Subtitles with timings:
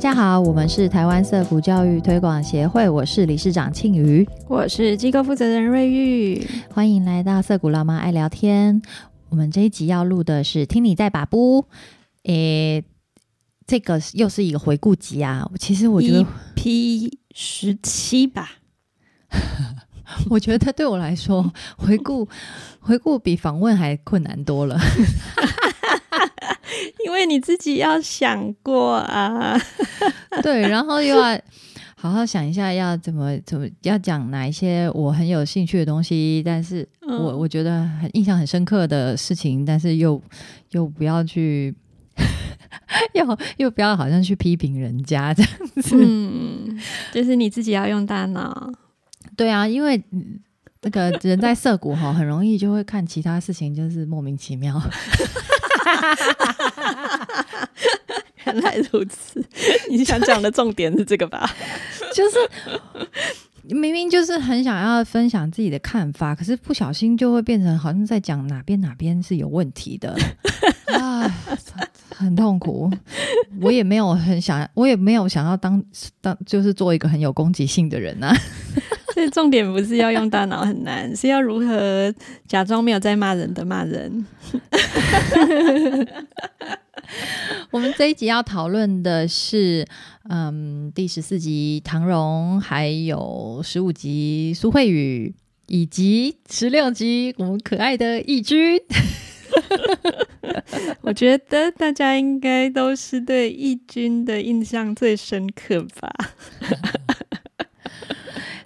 [0.00, 6.42] 家好，我们是台湾色谷教育推广协会，我是理事长庆瑜，我是机构负责人瑞玉，
[6.72, 8.80] 欢迎来到色谷老妈爱聊天。
[9.28, 11.66] 我们这一集要录的是听你在把不，
[12.22, 12.82] 诶，
[13.66, 15.46] 这个又是一个回顾集啊。
[15.58, 18.52] 其实我觉得 P 十七吧，
[20.30, 22.26] 我觉得对我来说，回顾
[22.80, 24.80] 回顾比访问还困难多了。
[27.26, 29.56] 你自己要想过啊，
[30.42, 31.40] 对，然后又要
[31.96, 40.20] 好好想一下要怎么怎么要讲哪一些我很有兴趣的东西，但是我我觉得很印象很深刻的事情，但是又
[40.70, 41.74] 又不要去，
[43.14, 45.52] 又又不要好像去批评人家这样
[45.82, 46.80] 子，嗯，
[47.12, 48.72] 就是你自己要用大脑，
[49.36, 50.02] 对啊，因为
[50.82, 54.80] 那个人在涩谷哈，很容易就会看其他事情，就是莫名其妙。
[58.52, 59.42] 原来如此，
[59.88, 61.48] 你想讲的重点是这个吧？
[62.14, 62.38] 就是
[63.74, 70.16] 明明就是很想要分享自己的看法，可是不小心就会变成好像在讲哪边哪边是有问题的
[70.98, 71.22] 啊，
[72.16, 72.90] 很痛苦。
[73.60, 75.82] 我也没有很想，我也没有想要当
[76.20, 78.34] 当，就是做一个很有攻击性的人啊。
[79.14, 82.12] 所以重点不是要用大脑很难，是要如何
[82.46, 84.24] 假装没有在骂人的骂人。
[87.70, 89.86] 我们这一集要讨论的是，
[90.28, 95.34] 嗯，第十四集唐荣，还有十五集苏慧宇，
[95.66, 98.80] 以及十六集我们可爱的义军。
[101.02, 106.08] 我觉得大家应该都是对义军的印象最深刻吧。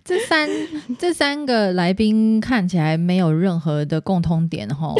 [0.05, 0.47] 这三
[0.99, 4.95] 这三个来宾看起来没有任何的共通点哈，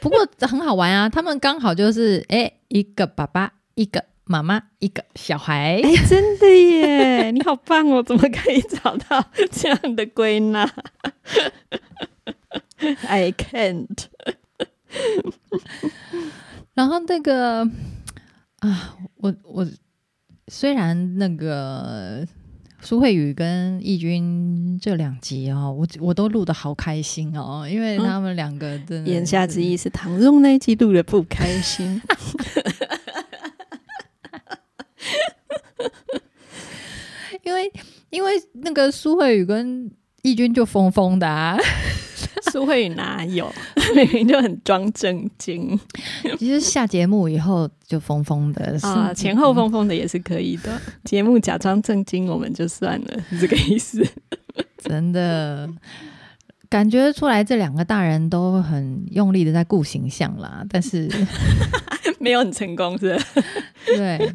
[0.00, 1.08] 不过很好玩啊。
[1.08, 5.80] 他们刚好就是哎，一个爸爸，一个妈妈，一个小孩。
[5.82, 7.30] 哎，真的耶！
[7.32, 10.68] 你好棒哦，怎么可以找到这样的归纳？
[13.06, 14.06] I can't。
[16.74, 17.62] 然后那个
[18.60, 19.66] 啊，我我
[20.48, 22.26] 虽然那个。
[22.82, 32.00] 苏慧宇跟义军这两集哦，我我都录的好开心哦，因为他们两个真的言下之意是唐荣那一集录的不开心，
[37.44, 37.72] 因为
[38.08, 39.90] 因为那个苏慧宇跟
[40.22, 41.56] 义军就疯疯的啊。
[42.50, 43.50] 苏慧宇哪有？
[43.94, 45.78] 明明就很装正经。
[46.38, 50.80] 其实下节目以后就疯疯的啊，前后疯疯的也是可以的。
[51.04, 54.06] 节目假装正经，我们就算了，是这个意思。
[54.78, 55.68] 真的
[56.68, 61.08] 感觉出来，这两个大人都很用力的在顾形象啦，但是
[62.20, 63.18] 没有很成功，是？
[63.96, 64.34] 对。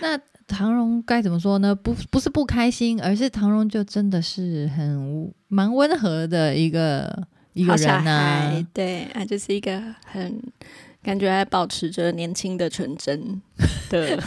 [0.00, 1.74] 那唐荣该怎么说呢？
[1.74, 7.28] 不，不是不开心，而是唐荣就真的是很蛮温和的一个。
[7.52, 8.66] 一个人呢？
[8.72, 10.40] 对啊，就是一个很
[11.02, 13.40] 感觉还保持着年轻的纯真
[13.88, 14.22] 的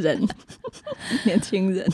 [0.00, 0.26] 人，
[1.24, 1.86] 年轻人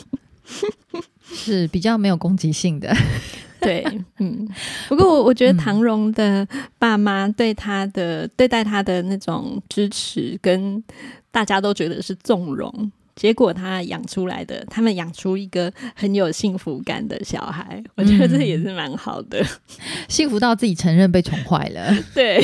[1.23, 2.95] 是比较没有攻击性的。
[3.61, 3.83] 对，
[4.19, 4.47] 嗯。
[4.89, 6.47] 不过我我觉得唐荣的
[6.79, 10.83] 爸妈对他的对待他的那种支持，跟
[11.31, 12.93] 大家都觉得是纵容。
[13.17, 19.45] 结果他养出来的，他们养出一个很有幸福感的小孩，我觉得这也是蛮好的，
[20.09, 21.95] 幸福到自己承认被宠坏了。
[22.15, 22.43] 对，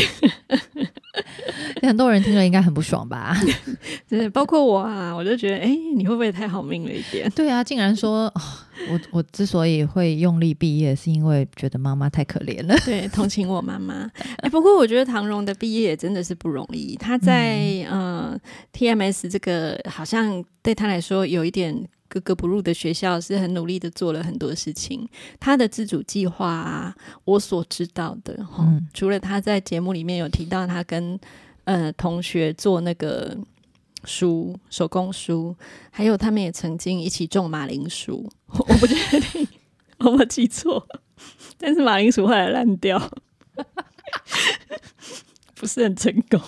[1.83, 3.37] 很多人听了应该很不爽吧？
[4.09, 7.29] 对，包括我啊，我就觉得，哎，你会不会太好命了一点？
[7.31, 8.33] 对啊，竟然说。
[8.89, 14.11] 我我之所以会用力毕业，是因为觉得妈妈太可怜了， 对，同情我妈妈。
[14.39, 16.97] 哎，不过我觉得唐荣的毕业也真的是不容易。
[16.97, 18.35] 他在呃
[18.73, 21.77] TMS 这个好像对他来说有一点
[22.11, 25.09] 格格不入的学校，是很努力的做了很多事情。
[25.39, 31.19] 他的自主计划啊，我所知道的哈，除了他在节目里面有提到他跟
[31.65, 33.35] 呃同学做那个。
[34.05, 35.55] 书手工书，
[35.91, 39.47] 还有他们也曾经一起种马铃薯， 我不确定
[39.99, 40.89] 我没记错，
[41.59, 42.99] 但是马铃薯后来烂掉，
[45.55, 46.41] 不是很成功，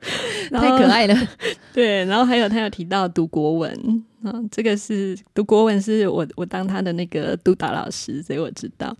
[0.50, 1.14] 太可爱了。
[1.72, 8.96] 对，然后还有他有提到读国文，嗯，这个是读国文是我我当他的那个督导老师，所以我知道。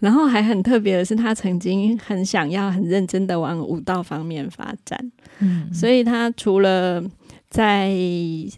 [0.00, 7.02] 然后还很特别的是，他曾经很想要很认真的往舞蹈方面发展，嗯，所以他除了
[7.50, 7.92] 在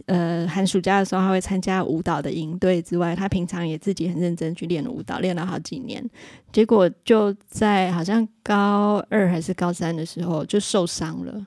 [0.05, 6.07] 呃寒暑假的时候，他会参加舞蹈的营队之外，他平常也自己很认真去练舞蹈，练了好几年。
[6.51, 11.43] 结果就在好像高二还是高三的时候就受伤了，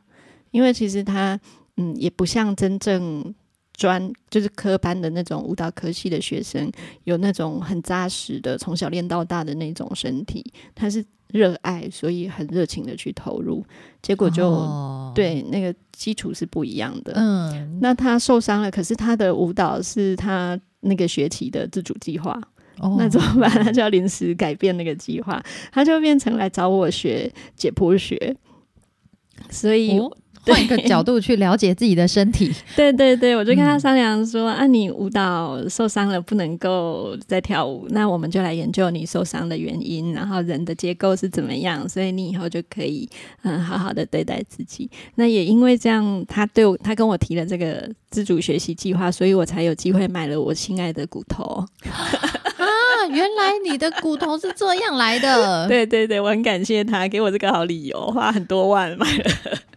[0.55, 1.39] 因为其实他
[1.77, 3.35] 嗯也不像真正
[3.73, 6.71] 专就是科班的那种舞蹈科系的学生，
[7.03, 13.67] 有那种很扎实的从小练到大的那种身体，他是热爱，所以很热情的去投入，
[14.01, 17.15] 结果就、哦，对那个基础是不一样的。
[17.17, 22.41] 嗯，那他受伤了，可是他的舞蹈是他那个学期的自主计划，
[22.79, 23.51] 哦那怎么办？
[23.51, 28.37] 他就要临时改变那个计划，他就变成来找我学解剖学。
[29.51, 30.17] 所以，哦
[30.47, 43.09] 换一个角度去了解自己的身体， 对对对，我就跟他嗯商量说：“啊，你舞蹈受伤了，不能够再跳舞，那我们就来研究你受伤的原因，然后人的结构是怎么样，所以你以后就可以
[43.43, 44.91] 嗯好好的对待自己。
[45.15, 51.65] 那也因为这样，他对我，他跟我提了这个自主学习计划，所以我才有机会买了我心爱的骨头。
[51.85, 55.67] 啊，原来你的骨头是这样来的。
[55.69, 59.74] 对对对，我很感谢他给我这个好理由，花很多万买了一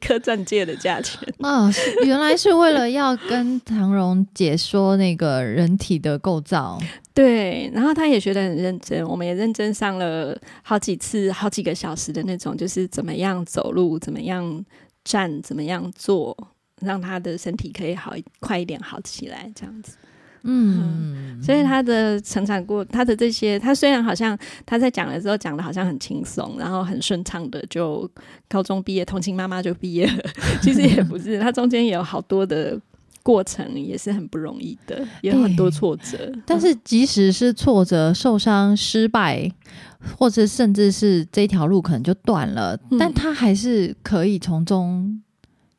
[0.00, 1.20] 颗钻戒的价钱。
[1.40, 6.78] 啊， 是原来是为了要跟唐荣解说那个人体的构造。
[7.12, 14.64] 对，然后他也学得很认真，我们也认真上了好几次、好几个小时的那种，就是怎么样走路，怎么样
[15.04, 16.36] 站，怎么样坐，
[16.80, 19.96] 让他的身体可以好快一点好起来，这样子。
[20.42, 28.10] 嗯，所以他的成长过，他的这些，他虽然好像他在讲的时候讲的好像很轻松，然后很顺畅的就
[28.48, 30.24] 高中毕业，同情妈妈就毕业了，
[30.62, 32.78] 其实也不是，他中间也有好多的
[33.22, 36.32] 过程，也是很不容易的，也有很多挫折。
[36.46, 39.50] 但是即使是挫折、受伤、失败，
[40.16, 42.98] 或者甚至是这条路可能就断了，嗯。
[42.98, 45.20] 但他还是可以从中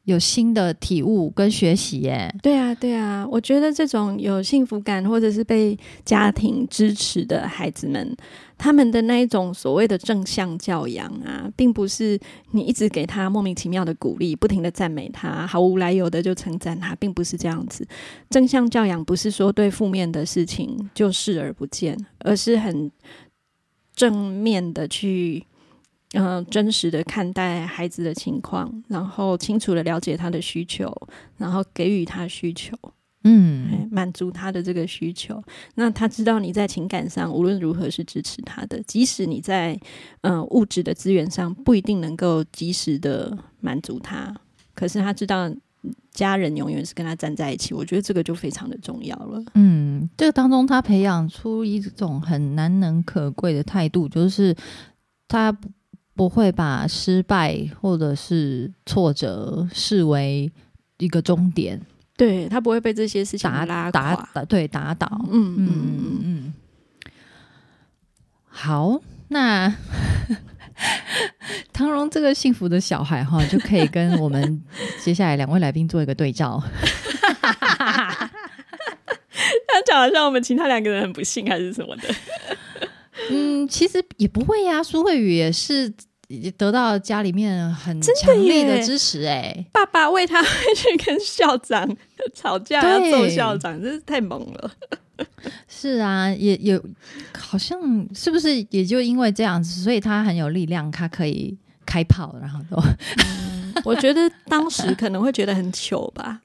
[0.06, 2.34] 有新的体悟跟学习耶。
[2.42, 8.16] 对啊，对啊，我觉得这种有幸福感或者是被家庭支持的孩子们，
[8.58, 12.20] 他们的那一种所谓的正向教养啊，并不是
[12.52, 17.88] 你一直给他莫名其妙的鼓励，不停的赞美他，毫无来由的就称赞他，并不是这样子。
[18.30, 22.92] 正向教养不是说对负面的事情就视而不见，而是很
[23.96, 25.46] 正面的去。
[26.14, 30.94] 嗯、真实的看待孩子的情况，然后清楚的了解他的需求，
[31.38, 32.78] 然后给予他需求，
[33.24, 35.42] 嗯哎满足他的这个需求。
[35.76, 39.74] 那他知道你在情感上无论如何是支持他的，即使你在
[40.22, 44.36] 嗯、呃物质的资源上不一定能够及时的满足他，
[44.74, 45.50] 可是他知道
[46.12, 47.74] 家人永远是跟他站在一起。
[47.74, 49.44] 我觉得这个就非常的重要了。
[49.54, 54.56] 嗯，这个当中他培养出一种很难能可贵的态度，就是
[55.28, 55.58] 他
[56.16, 60.52] 不不会把失败或者是挫折视为
[61.00, 61.82] 一个终点，
[62.16, 63.90] 对他不会被这些事情打拉。
[63.90, 65.10] 打打对打倒。
[65.32, 66.54] 嗯嗯嗯嗯嗯嗯，
[68.46, 69.74] 好，那
[71.74, 74.62] 唐荣这个幸福的小孩哈，就可以跟我们
[75.00, 76.62] 接下来两位来宾做一个对照。
[77.34, 78.30] 他
[79.88, 82.14] 讲的像我们其他两个人很不幸还是什么的。
[83.32, 85.92] 嗯，其实也不会呀、苏慧宇也是
[86.58, 91.98] 得到家里面很强力的支持哎、爸爸为他会去跟校长
[92.34, 94.72] 吵架，要揍校长，真是太猛了。
[95.68, 96.84] 是啊，也有
[97.38, 97.80] 好像
[98.16, 102.82] 是不是也就因为这样子，所以他很有力量，他可以开炮，然后都
[103.84, 106.42] 我觉得当时可能会觉得很糗吧，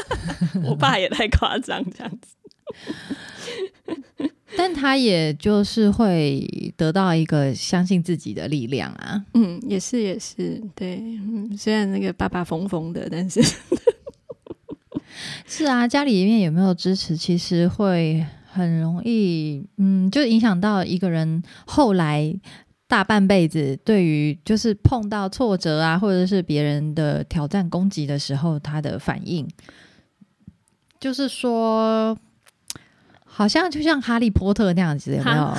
[0.64, 2.28] 我爸也太夸张这样子。
[4.56, 9.24] 但他也就是会得到一个相信自己的力量啊。
[9.34, 13.40] 嗯，也是也是，对，嗯，虽然那个爸爸疯疯的，但是
[15.46, 22.34] 是啊，家里面有没有支持，其实会很容易，嗯，就影响到一个人后来
[22.88, 29.48] 大半辈子对于就是碰到挫折啊，或者是别人的挑战攻击的时候，他的反应，
[30.98, 32.16] 就是说，
[33.40, 35.54] 好像就像哈利波特那样子，有没有？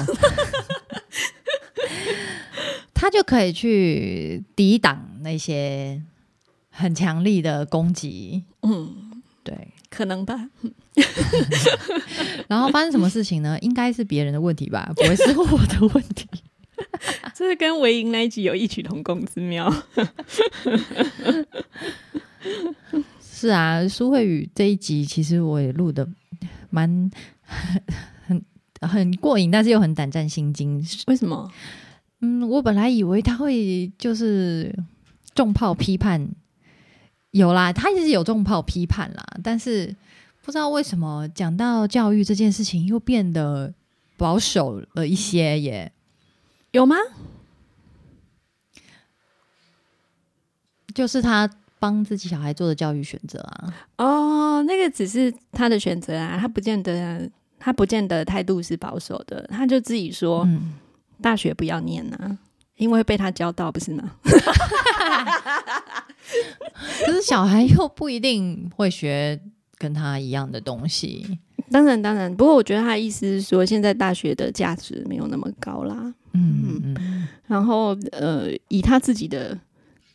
[2.93, 5.99] 他就可以去抵挡那些
[6.69, 9.69] 很强力的攻击，嗯，对。
[9.89, 10.47] 可能吧。
[12.47, 13.57] 然后发生什么事情呢？
[13.61, 16.27] 应该是别人的问题吧， 不会是我的问题。
[17.33, 19.73] 这是跟维营那一集有异曲同工之妙。
[23.19, 26.07] 是啊，苏慧宇这一集其实我也录的
[26.71, 27.11] 蛮
[28.25, 28.43] 很
[28.81, 30.83] 很过瘾，但是又很胆战心惊。
[31.07, 31.51] 为什么？
[32.21, 34.75] 嗯，我本来以为他会就是
[35.35, 36.29] 重炮批判，
[37.31, 39.95] 有啦，他也是有重炮批判啦，但是
[40.41, 43.73] 不知道为什么讲到教育这件事情又变得
[44.17, 45.91] 保守了一些耶。
[46.71, 46.95] 有吗？
[50.93, 51.49] 就是他
[51.81, 53.73] 帮自己小孩做的教育选择啊。
[53.97, 60.73] 哦，那个只是他的选择啊，他不见得，他不见得态度是保守的，他就自己说，嗯，
[61.19, 62.37] 大学不要念啊，
[62.77, 64.11] 因为被他教到，不是吗？
[67.03, 69.41] 可是小孩又不一定会学
[69.79, 71.39] 跟他一样的东西。
[71.71, 76.13] 当然，当然，不过我觉得他的意思是说，现在大学的价值没有那么高啦。
[76.33, 79.57] 嗯嗯嗯，然后，呃，以他自己的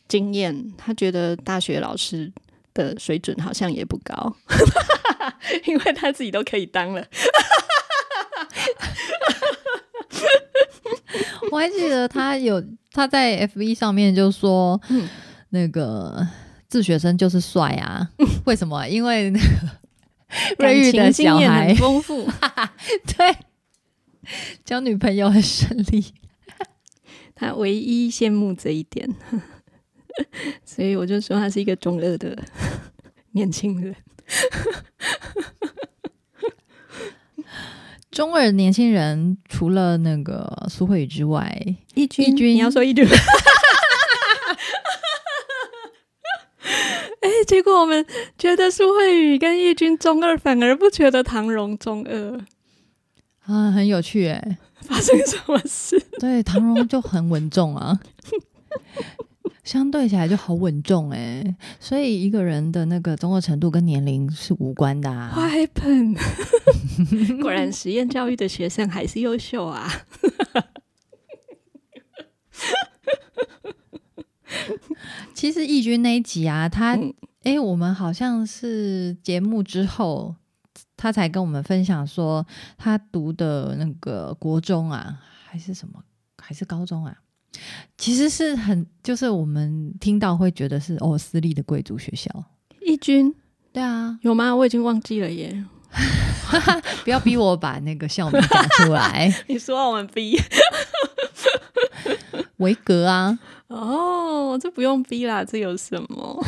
[0.07, 2.31] 经验，他觉得大学老师
[2.73, 4.35] 的水准好像也不高，
[5.65, 7.05] 因为他自己都可以当了。
[11.51, 15.07] 我还记得他有他在 FV 上面就说，嗯
[15.49, 16.27] 那个
[16.67, 18.09] 自学生就是帅啊，
[18.45, 18.85] 为什么？
[18.87, 19.45] 因为那个
[20.59, 22.29] 感瑞玉的情经验小孩很丰富，
[23.17, 23.37] 对
[24.65, 26.13] 交女朋友很顺利。
[27.33, 29.07] 他唯一羡慕这一点，
[30.65, 32.37] 所以我就说他是一个中二的
[33.33, 33.95] 年轻人。
[38.11, 41.55] 中二年轻人除了那个苏慧宇之外，
[41.93, 43.05] 义军，你要说义军。
[47.21, 48.05] 哎、结果我们
[48.37, 52.41] 觉得苏慧宇跟义军中二，反而不觉得唐荣中二，
[53.45, 54.57] 啊，很有趣哎。
[54.81, 55.99] 发生什么事？
[56.19, 57.99] 对，唐荣就很稳重啊，
[59.67, 61.55] 相对起来就好稳重哎。
[61.79, 65.33] 所以一个人的那个综合程度跟年龄是无关的啊。
[65.35, 66.17] What happened？
[67.43, 69.91] 果然实验教育的学生还是优秀啊！
[75.33, 80.35] 其实义军那一集啊，他嗯诶，我们好像是节目之后，
[80.97, 82.45] 他才跟我们分享说，
[82.77, 86.03] 他读的那个国中啊，还是什么，
[86.41, 87.15] 还是高中啊，
[87.97, 92.29] 其实是很，就是我们听到会觉得是哦，私立的贵族学校。
[92.81, 93.33] 义军
[93.73, 94.55] 对啊，有吗？
[94.55, 95.65] 我已经忘记了耶。
[97.03, 100.39] 不要逼我把那个校名讲出来， 你说我们逼
[102.57, 103.37] 维格啊，
[103.67, 106.45] 哦，这不用逼啦，这有什么？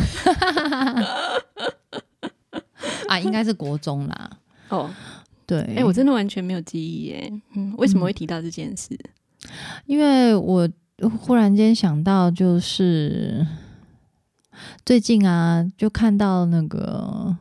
[3.08, 4.32] 啊，应该是国中啦。
[4.70, 4.89] 哦，
[5.46, 7.32] 对，哎、我真的完全没有记忆耶。
[7.56, 8.98] 嗯，为什么会提到这件事？
[9.86, 10.70] 因为我
[11.08, 13.46] 忽然间想到，就是
[14.86, 17.36] 最近啊，就看到那个，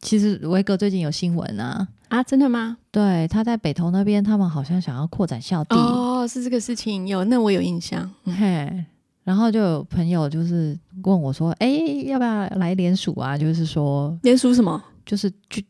[0.00, 2.78] 其实维格最近有新闻啊，啊，真的吗？
[2.90, 8.10] 对，他在北投那边，他们好像想要扩展校地，哦，是这个事情有，那我有印象。
[8.24, 8.84] 嗯嘿，
[9.22, 11.68] 然后就有朋友就是问我说，哎、
[12.06, 13.36] 要不要来联署啊？
[13.38, 14.82] 就是说，联署什么？
[15.06, 15.64] 就是去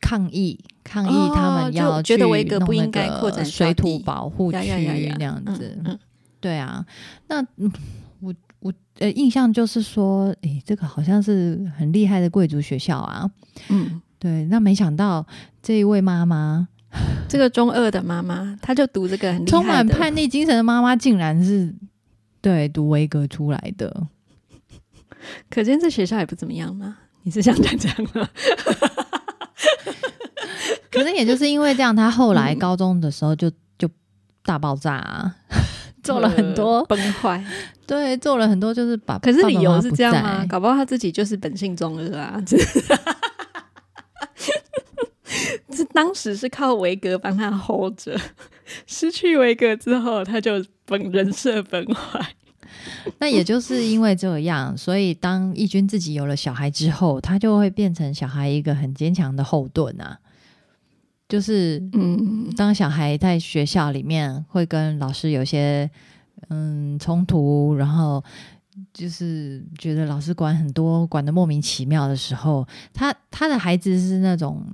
[0.00, 0.58] 抗议。
[0.84, 4.70] 抗议哦他们就要去觉得维格不应该个扩展水土保护呀区
[5.18, 5.98] 那样嗯子，嗯
[6.40, 6.84] 对啊，
[7.26, 7.72] 那嗯
[8.20, 13.30] 我我呃印象就是说，诶，这个好像是很厉害的贵族学校啊。
[13.68, 15.26] 嗯，对，那没想到
[15.62, 16.68] 这一位妈妈，
[17.28, 21.74] 这个中二的妈妈，她就读这个很充满叛逆精神的妈妈，竟然是
[22.40, 24.06] 对读维格出来的。
[25.50, 26.98] 可见这学校也不怎么样嘛。
[27.22, 28.28] 你是想讲这样吗？
[30.90, 33.88] 可能也就是因为这样，她后来嗯高中的时候就就
[34.42, 35.36] 大爆炸、啊，
[36.08, 37.44] 做了很多，呃崩坏。
[37.86, 40.46] 对，做了很多，就是把可是理由是这样吗？
[40.48, 42.42] 搞不好他自己就是本性中二啊。
[42.46, 42.56] 这
[45.70, 48.18] 这当时是靠维格帮他 hold 着，
[48.86, 52.34] 失去维格之后，他就本人设崩坏。
[53.18, 60.18] 那也就是因为这样，所以当义军自己有了小孩之后，他就会变成小孩一个很坚强的后盾啊。
[61.28, 65.90] 就是嗯，当小孩在学校里面会跟老师有些
[66.48, 68.24] 嗯冲突，然后
[68.94, 74.64] 就是觉得老师管很多，管的莫名其妙的时候，他他的孩子是那种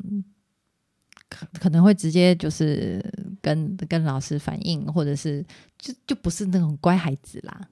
[1.29, 3.05] 可可能会直接就是
[3.43, 5.45] 跟跟老师反映，或者是
[5.77, 7.69] 就就不是那种乖孩子啦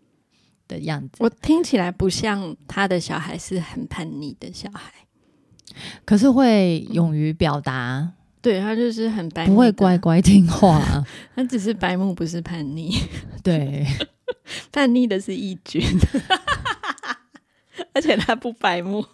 [0.67, 1.19] 的样子。
[1.21, 4.93] 我听起来不像他的小孩是很叛逆的小孩，
[6.05, 10.83] 可是会勇于表达，对他就是很白，不会乖，乖听话。
[11.37, 12.93] 他只是白目，不是叛逆。
[13.43, 13.87] 对，
[14.73, 15.81] 叛逆的是义军，
[17.95, 19.07] 而且他不白目。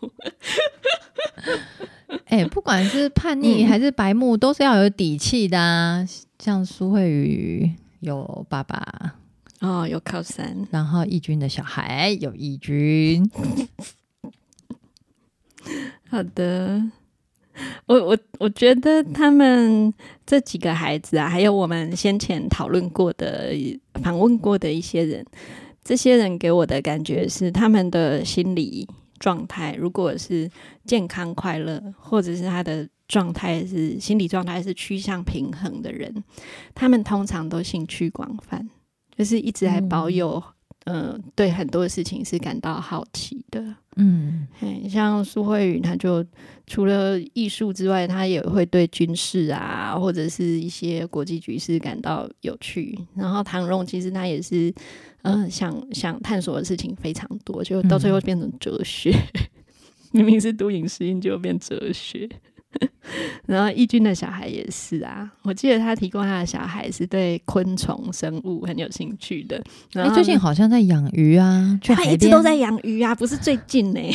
[2.25, 6.07] 哎、不管是叛逆嗯还是白目，都是要有底气的啊。
[6.39, 7.71] 像苏慧宇
[8.01, 9.17] 有爸爸，
[9.61, 13.31] 哦，有靠山，然后义军的小孩有义军，
[16.09, 16.83] 好的。
[17.89, 19.93] 我我我觉得他们
[20.27, 23.53] 这几个孩子啊，还有我们先前讨论过的、
[24.03, 25.25] 访问过的一些人，
[25.83, 28.87] 这些人给我的感觉是，他们的心理
[29.19, 30.51] 状态，如果是
[30.85, 36.23] 健康快乐，或者是他的状态是心理状态是趋向平衡的人，
[36.75, 38.69] 他们通常都兴趣广泛，
[39.17, 40.35] 就是一直还保有。
[40.37, 40.58] 嗯，
[41.35, 43.63] 对很多事情是感到好奇的。
[43.97, 44.47] 嗯，
[44.89, 46.25] 像苏慧宇，他就
[46.67, 52.97] 除了艺术之外，他也会对军事啊，或者是一些国际局势感到有趣。
[53.15, 54.73] 然后唐荣其实他也是，
[55.23, 59.13] 嗯，想想探索的事情非常多，就到最后变成哲学。
[60.13, 62.29] 明明是读影视音，就变哲学。
[63.47, 69.63] 然后义军的小孩也是啊，我记得他提供他的小孩是对昆虫生物很有兴趣的。
[69.95, 74.01] 哎，最近好像在养鱼啊，他一直都在养鱼啊，不是最近呢。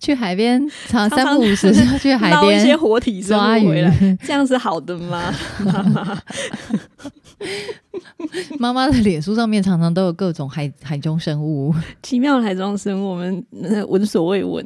[0.00, 3.84] 去海边，常三不五时 去海边捞一些活体抓鱼，
[4.22, 5.32] 这样是好的吗？
[5.64, 6.22] 妈妈，
[8.58, 13.44] 妈妈的脸书上面常常都有各种海海中生物，奇妙的海中生物，我们
[13.88, 14.64] 闻所未闻。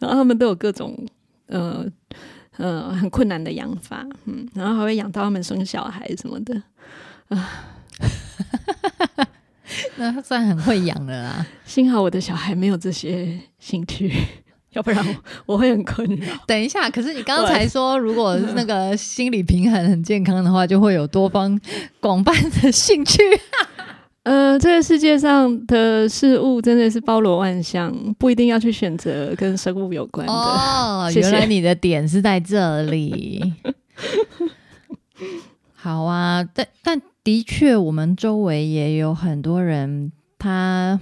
[0.00, 0.94] 然后他们都有各种
[1.54, 1.86] 呃
[2.56, 6.62] 呃很困难的养法，嗯，然后还会养到他们生小孩什么的
[7.28, 7.48] 啊，
[9.96, 11.46] 那算很会养了啦。
[11.64, 14.12] 幸好我的小孩没有这些兴趣，
[14.72, 15.04] 要不然
[15.46, 16.26] 我 会很困扰。
[16.46, 21.58] 等一下，可是你刚才说，如果那个心理平衡很健康的话，就会有多方
[22.00, 23.22] 广泛的兴趣。
[24.24, 30.32] 呃，这个世界上的事物真的是包罗万象，不一定要去选择跟生物有关的。
[30.32, 33.52] 哦， 原来你的点是在这里。
[35.74, 40.98] 好啊，但但的确，我们周围也有很多人，他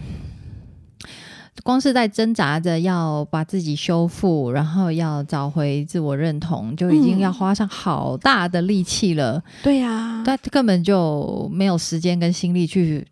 [1.63, 9.41] 光是在挣扎着要把自己修复，然后要找回自我认同，就已经要花上好大的力气了。
[9.63, 13.07] 对呀，他根本就没有时间跟心力去。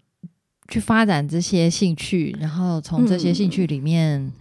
[0.70, 4.32] 去发展这些兴趣，然后从这些兴趣里面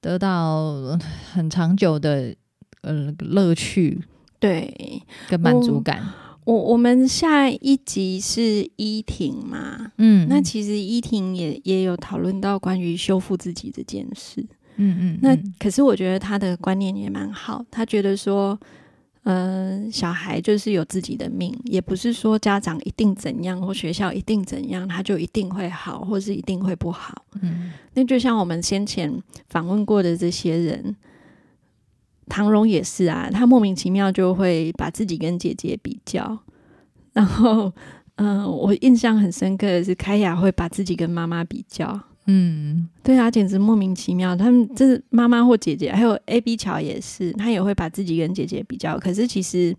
[0.00, 0.96] 得到
[1.32, 2.36] 很长久的
[2.82, 4.00] 呃乐趣，
[4.38, 6.06] 对，跟满足感。
[6.44, 14.40] 我我们下一集是依婷嘛，嗯，那其实依婷也也有讨论到关于修复自己这件事，
[14.76, 18.56] 嗯嗯，那可是我觉得他的观念也蛮好，他觉得说。
[19.24, 27.26] 嗯，小孩就是有自己的命，也不是说家长一定怎样或学校一定怎样，他就一定会好，或是一定会不好。
[27.42, 29.12] 嗯，那就像我们先前
[29.50, 30.96] 访问过的这些人，
[32.26, 36.38] 唐荣也是啊，他莫名其妙就会把自己跟姐姐比较，
[37.12, 37.70] 然后，
[38.16, 42.00] 嗯，我印象很深刻的是开雅会把自己跟妈妈比较。
[42.30, 44.36] 嗯，对啊，简直莫名其妙。
[44.36, 48.98] 他们这是妈妈或姐姐，还有 A B 乔也是，他也会把自己跟姐姐比较。
[48.98, 49.74] 可是其实，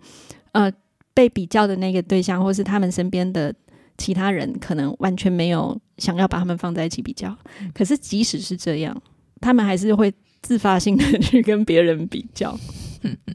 [0.54, 0.72] 呃，
[1.14, 3.54] 被比较的那个对象，或是他们身边的
[4.00, 7.38] 其他人，可能完全没有想要把他们放在一起比较。
[7.72, 9.00] 可是即使是这样，
[9.40, 12.60] 他们还是会自发性的去跟别人比较。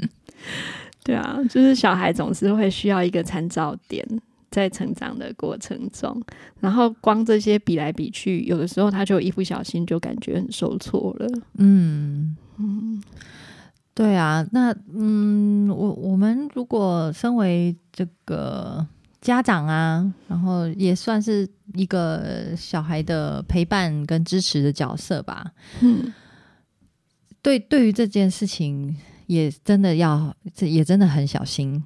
[1.04, 4.04] 对啊，就是小孩总是会需要一个参照点。
[4.54, 6.22] 在成长的过程中，
[6.60, 11.26] 然后光这些比来比去，有的时候他就一不小心就感觉很受挫了。
[11.58, 13.02] 嗯嗯，
[13.92, 18.86] 对啊，那嗯，我我们如果身为这个
[19.20, 25.50] 家长啊，然后也算是一个小孩的陪伴跟支持的角色吧。
[25.80, 26.14] 嗯，
[27.42, 31.82] 对，对于这件事情，也真的要，这也真的很小心。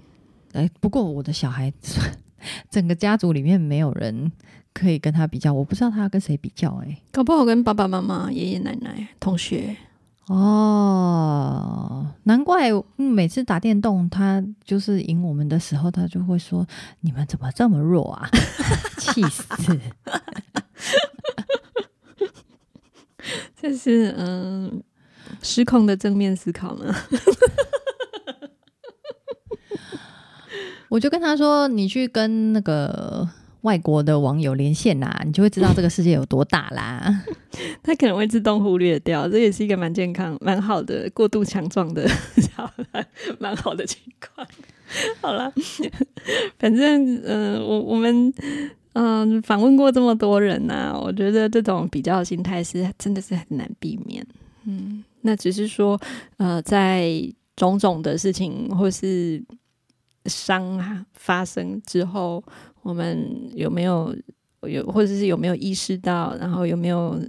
[0.53, 1.73] 哎，不过我的小孩。
[2.71, 4.31] 整个家族里面没有人
[4.73, 9.77] 可以跟他比较，我不知道他要跟谁比较哎，搞不好跟爸爸妈妈、爷爷奶奶、同学
[10.27, 16.67] 哦，难怪每次打电动他就是赢我们的时候，他就会说
[17.01, 18.29] ：“你们怎么这么弱啊？”
[18.99, 19.45] 气死！
[23.61, 24.83] 这是嗯，
[25.43, 26.95] 失控的正面思考呢。
[30.89, 33.29] 我就跟他说：“你去跟那个
[33.63, 37.25] 外国的网友连线呐，你就会知道这个世界有多大啦。
[37.83, 42.09] ”他可能会自动忽略掉，这也是一个蛮健康、蛮好的、过度强壮的，
[43.39, 44.01] 蛮好的情
[44.35, 44.47] 况。
[45.21, 45.53] 好了，
[46.59, 48.33] 反正嗯，我我们
[48.95, 54.27] 嗯访问过这么多人呐，我觉得这种比较心态是真的是很难避免。
[54.65, 56.01] 嗯，那只是说
[56.39, 57.11] 呃，在
[57.57, 59.45] 种种的事情或是。
[60.27, 62.43] 伤发生之后，
[62.83, 64.15] 我们有没有
[64.63, 67.21] 有，或者是有没有意识到，然后有没有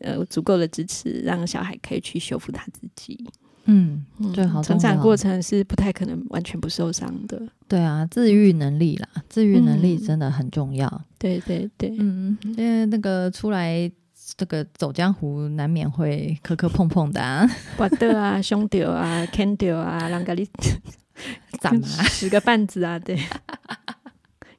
[0.00, 3.24] 呃足够的支持，让小孩可以去修复他自己？
[3.66, 4.04] 嗯，
[4.34, 7.40] 最好成长过程是不太可能完全不受伤的。
[7.66, 11.02] 对啊，自愈能力啦，自愈能力真的很重要。
[11.18, 13.90] 对对对，嗯，因为那个出来
[14.36, 20.46] 这个走江湖难免会磕磕碰碰的啊， 拔掉啊，兄弟啊，，Candy 啊，让给你
[21.60, 22.02] 怎么啊？
[22.04, 23.18] 十个半子啊，对，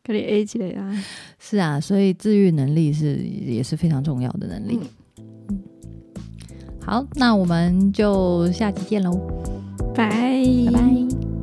[0.04, 1.04] 给你 A 起来啊，
[1.40, 4.80] 是啊，所以自愈能力是也是非常重要的能力。
[4.82, 4.90] 嗯
[6.86, 9.20] 好，那我们就下期见喽，
[9.96, 11.35] 拜拜拜。